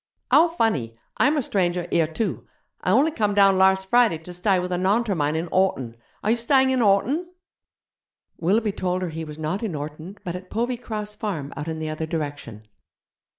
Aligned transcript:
'How 0.31 0.47
funny! 0.47 0.97
Imer 1.19 1.43
stranger 1.43 1.87
here 1.91 2.07
too. 2.07 2.47
I 2.81 2.89
only 2.89 3.11
come 3.11 3.35
down 3.35 3.59
larse 3.59 3.83
Friday 3.85 4.17
to 4.17 4.33
stye 4.33 4.57
with 4.57 4.71
a 4.71 4.77
Naunter 4.79 5.13
mine 5.15 5.35
in 5.35 5.45
Horton. 5.51 5.95
Are 6.23 6.31
you 6.31 6.37
stying 6.37 6.71
in 6.71 6.79
Horton?' 6.79 7.31
Willoughby 8.39 8.71
told 8.71 9.03
her 9.03 9.09
he 9.09 9.23
was 9.23 9.37
not 9.37 9.61
in 9.61 9.75
Orton, 9.75 10.17
but 10.23 10.35
at 10.35 10.49
Povey 10.49 10.77
Cross 10.77 11.13
Farm 11.13 11.53
out 11.55 11.67
in 11.67 11.77
the 11.77 11.89
other 11.89 12.07
direction. 12.07 12.67